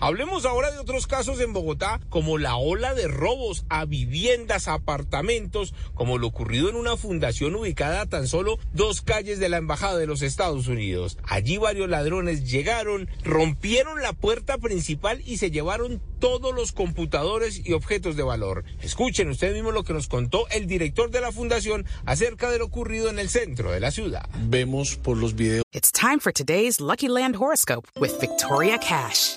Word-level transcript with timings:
Hablemos 0.00 0.46
ahora 0.46 0.70
de 0.70 0.78
otros 0.78 1.06
casos 1.06 1.40
en 1.40 1.52
Bogotá, 1.52 2.00
como 2.08 2.38
la 2.38 2.56
ola 2.56 2.94
de 2.94 3.08
robos 3.08 3.64
a 3.68 3.84
viviendas, 3.84 4.68
apartamentos, 4.68 5.74
como 5.94 6.18
lo 6.18 6.28
ocurrido 6.28 6.68
en 6.68 6.76
una 6.76 6.96
fundación 6.96 7.56
ubicada 7.56 8.02
a 8.02 8.06
tan 8.06 8.28
solo 8.28 8.58
dos 8.72 9.02
calles 9.02 9.40
de 9.40 9.48
la 9.48 9.56
Embajada 9.56 9.98
de 9.98 10.06
los 10.06 10.22
Estados 10.22 10.68
Unidos. 10.68 11.18
Allí 11.24 11.58
varios 11.58 11.88
ladrones 11.88 12.48
llegaron, 12.48 13.08
rompieron 13.24 14.00
la 14.00 14.12
puerta 14.12 14.58
principal 14.58 15.20
y 15.26 15.38
se 15.38 15.50
llevaron 15.50 16.00
todos 16.20 16.54
los 16.54 16.72
computadores 16.72 17.60
y 17.64 17.72
objetos 17.72 18.14
de 18.16 18.22
valor. 18.22 18.64
Escuchen 18.80 19.28
ustedes 19.30 19.54
mismos 19.54 19.74
lo 19.74 19.84
que 19.84 19.94
nos 19.94 20.06
contó 20.06 20.48
el 20.50 20.66
director 20.66 21.10
de 21.10 21.20
la 21.20 21.32
fundación 21.32 21.86
acerca 22.06 22.50
de 22.50 22.58
lo 22.58 22.66
ocurrido 22.66 23.08
en 23.08 23.18
el 23.18 23.28
centro 23.28 23.72
de 23.72 23.80
la 23.80 23.90
ciudad. 23.90 24.28
Vemos 24.44 24.96
por 24.96 25.16
los 25.16 25.34
videos. 25.34 25.64
It's 25.72 25.90
time 25.90 26.20
for 26.20 26.32
today's 26.32 26.80
Lucky 26.80 27.08
Land 27.08 27.36
horoscope 27.36 27.88
with 28.00 28.18
Victoria 28.20 28.78
Cash. 28.78 29.36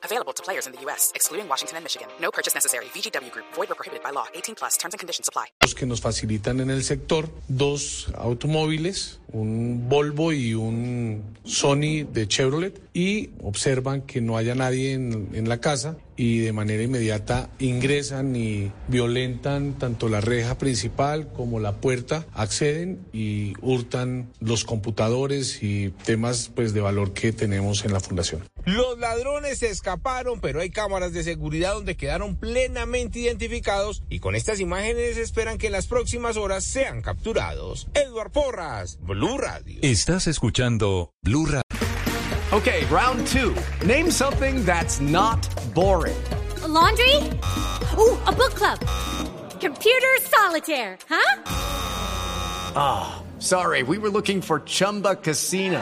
Available 0.03 0.33
to 0.33 0.43
players 0.43 0.67
in 0.67 0.73
the 0.73 0.79
U.S., 0.85 1.11
excluding 1.15 1.47
Washington 1.49 1.77
and 1.77 1.83
Michigan. 1.83 2.07
No 2.21 2.31
purchase 2.31 2.55
necessary. 2.55 2.85
VGW 2.93 3.31
Group. 3.31 3.45
Void 3.55 3.71
or 3.71 3.75
prohibited 3.75 4.03
by 4.03 4.11
law. 4.11 4.25
18 4.33 4.55
plus. 4.55 4.77
Terms 4.77 4.93
and 4.93 4.99
conditions 4.99 5.27
apply. 5.27 5.47
Los 5.61 5.75
que 5.75 5.85
nos 5.85 6.01
facilitan 6.01 6.59
en 6.59 6.69
el 6.69 6.83
sector 6.83 7.29
dos 7.47 8.07
automóviles, 8.15 9.19
un 9.31 9.89
Volvo 9.89 10.31
y 10.33 10.53
un 10.53 11.37
Sony 11.43 12.05
de 12.11 12.27
Chevrolet, 12.27 12.81
y 12.93 13.31
observan 13.41 14.01
que 14.01 14.21
no 14.21 14.37
haya 14.37 14.55
nadie 14.55 14.93
en, 14.93 15.29
en 15.33 15.47
la 15.47 15.59
casa 15.59 15.97
y 16.21 16.37
de 16.37 16.53
manera 16.53 16.83
inmediata 16.83 17.49
ingresan 17.57 18.35
y 18.35 18.71
violentan 18.87 19.73
tanto 19.79 20.07
la 20.07 20.21
reja 20.21 20.57
principal 20.59 21.31
como 21.33 21.59
la 21.59 21.77
puerta, 21.77 22.27
acceden 22.33 22.99
y 23.11 23.53
hurtan 23.61 24.29
los 24.39 24.63
computadores 24.63 25.63
y 25.63 25.89
temas 26.05 26.51
pues 26.53 26.73
de 26.73 26.81
valor 26.81 27.13
que 27.13 27.31
tenemos 27.31 27.85
en 27.85 27.93
la 27.93 27.99
fundación. 27.99 28.43
Los 28.65 28.97
ladrones 28.99 29.59
se 29.59 29.69
escaparon, 29.69 30.39
pero 30.39 30.61
hay 30.61 30.69
cámaras 30.69 31.13
de 31.13 31.23
seguridad 31.23 31.73
donde 31.73 31.97
quedaron 31.97 32.35
plenamente 32.35 33.19
identificados 33.19 34.03
y 34.09 34.19
con 34.19 34.35
estas 34.35 34.59
imágenes 34.59 35.17
esperan 35.17 35.57
que 35.57 35.67
en 35.67 35.73
las 35.73 35.87
próximas 35.87 36.37
horas 36.37 36.63
sean 36.63 37.01
capturados. 37.01 37.87
Edward 37.93 38.31
Porras, 38.31 38.99
Blue 39.01 39.37
Radio. 39.37 39.79
Estás 39.81 40.27
escuchando 40.27 41.11
Blue 41.21 41.45
Radio. 41.45 41.63
Okay, 42.51 42.85
round 42.91 43.25
two. 43.27 43.55
Name 43.85 44.11
something 44.11 44.65
that's 44.65 44.99
not 44.99 45.39
boring. 45.73 46.21
A 46.63 46.67
laundry? 46.67 47.15
Ooh, 47.97 48.17
a 48.27 48.31
book 48.31 48.53
club. 48.55 48.77
Computer 49.61 50.17
solitaire, 50.21 50.97
huh? 51.07 51.43
Ah, 52.75 53.21
oh, 53.21 53.39
sorry, 53.39 53.83
we 53.83 53.97
were 53.97 54.09
looking 54.09 54.41
for 54.41 54.59
Chumba 54.59 55.15
Casino. 55.15 55.81